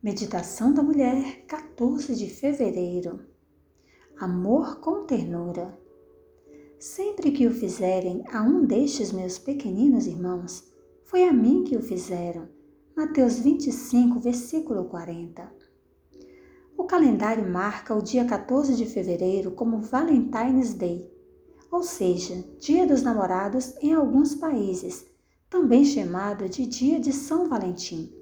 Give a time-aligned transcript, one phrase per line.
[0.00, 3.18] Meditação da Mulher, 14 de fevereiro.
[4.16, 5.76] Amor com ternura.
[6.78, 10.72] Sempre que o fizerem a um destes meus pequeninos irmãos,
[11.02, 12.48] foi a mim que o fizeram.
[12.96, 15.52] Mateus 25, versículo 40.
[16.76, 21.12] O calendário marca o dia 14 de fevereiro como Valentine's Day,
[21.72, 25.04] ou seja, Dia dos Namorados em alguns países,
[25.50, 28.17] também chamado de Dia de São Valentim.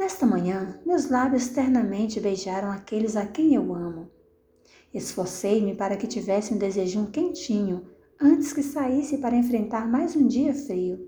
[0.00, 4.08] Nesta manhã, meus lábios ternamente beijaram aqueles a quem eu amo.
[4.94, 7.86] Esforcei-me para que tivesse um desejum quentinho
[8.18, 11.06] antes que saísse para enfrentar mais um dia frio.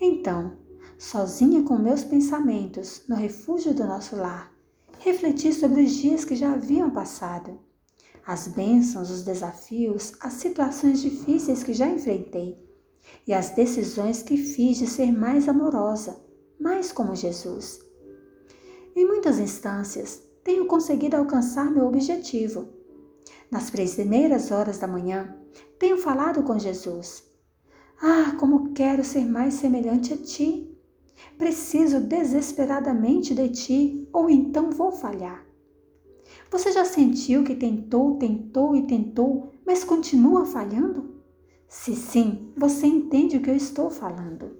[0.00, 0.56] Então,
[0.96, 4.52] sozinha com meus pensamentos, no refúgio do nosso lar,
[5.00, 7.58] refleti sobre os dias que já haviam passado,
[8.24, 12.56] as bênçãos, os desafios, as situações difíceis que já enfrentei
[13.26, 16.24] e as decisões que fiz de ser mais amorosa,
[16.60, 17.84] mais como Jesus
[18.96, 22.66] em muitas instâncias, tenho conseguido alcançar meu objetivo.
[23.50, 25.36] Nas primeiras horas da manhã,
[25.78, 27.24] tenho falado com Jesus.
[28.00, 30.72] Ah, como quero ser mais semelhante a ti!
[31.36, 35.46] Preciso desesperadamente de ti, ou então vou falhar.
[36.50, 41.16] Você já sentiu que tentou, tentou e tentou, mas continua falhando?
[41.68, 44.56] Se sim, você entende o que eu estou falando.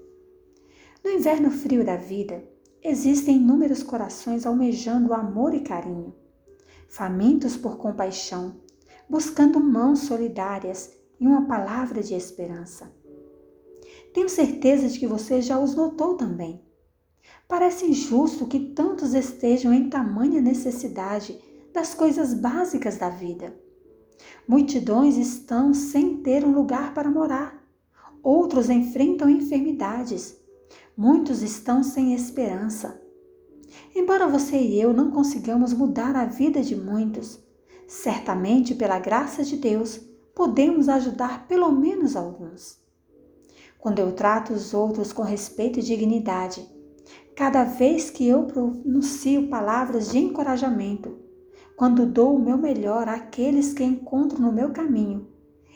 [1.04, 2.44] No inverno frio da vida,
[2.82, 6.14] Existem inúmeros corações almejando amor e carinho,
[6.88, 8.60] famintos por compaixão,
[9.08, 12.92] buscando mãos solidárias e uma palavra de esperança.
[14.12, 16.62] Tenho certeza de que você já os notou também.
[17.48, 21.38] Parece injusto que tantos estejam em tamanha necessidade
[21.72, 23.54] das coisas básicas da vida.
[24.48, 27.62] Multidões estão sem ter um lugar para morar.
[28.22, 30.36] Outros enfrentam enfermidades
[30.98, 32.98] Muitos estão sem esperança.
[33.94, 37.38] Embora você e eu não consigamos mudar a vida de muitos,
[37.86, 40.00] certamente pela graça de Deus
[40.34, 42.80] podemos ajudar pelo menos alguns.
[43.78, 46.66] Quando eu trato os outros com respeito e dignidade,
[47.36, 51.14] cada vez que eu pronuncio palavras de encorajamento,
[51.76, 55.28] quando dou o meu melhor àqueles que encontro no meu caminho,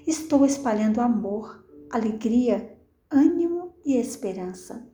[0.06, 2.75] estou espalhando amor, alegria,
[3.10, 4.89] ânimo e esperança.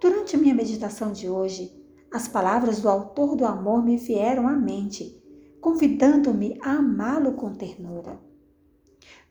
[0.00, 1.72] Durante minha meditação de hoje,
[2.12, 5.22] as palavras do Autor do Amor me vieram à mente,
[5.60, 8.20] convidando-me a amá-lo com ternura.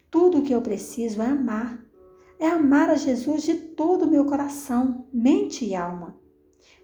[0.10, 1.86] Tudo o que eu preciso é amar,
[2.40, 6.20] é amar a Jesus de todo o meu coração, mente e alma,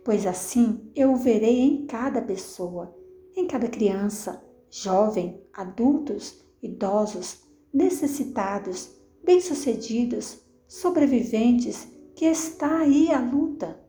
[0.04, 2.96] pois assim eu o verei em cada pessoa,
[3.36, 8.92] em cada criança, jovem, adultos, idosos, necessitados,
[9.24, 13.80] bem-sucedidos, sobreviventes que está aí a luta.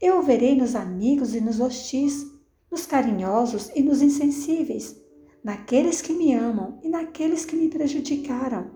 [0.00, 2.26] Eu verei nos amigos e nos hostis,
[2.70, 4.96] nos carinhosos e nos insensíveis,
[5.42, 8.70] naqueles que me amam e naqueles que me prejudicaram.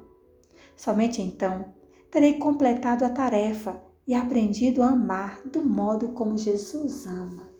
[0.76, 1.72] Somente então
[2.10, 7.53] terei completado a tarefa e aprendido a amar do modo como Jesus ama.